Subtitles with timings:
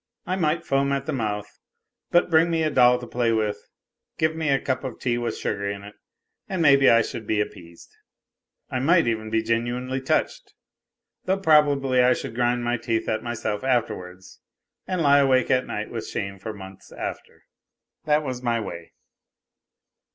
[0.25, 1.59] I might foam at the mouth,
[2.09, 3.69] but bring me a doll to play with,
[4.17, 5.93] give me a cup of tea with sugar in it,
[6.49, 7.95] and maybe I should be appeased.
[8.71, 10.55] I might even be genuinely touched,
[11.25, 14.41] though probably I should grind my teeth at myself afterwards
[14.87, 17.43] and lie awake at night with shame for months after.
[18.05, 18.93] That was my way.